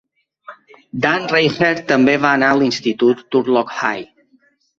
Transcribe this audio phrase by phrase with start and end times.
[1.03, 4.05] Dan Reichert també va anar a l'institut Turlock High.